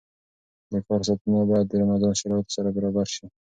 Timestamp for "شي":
3.15-3.25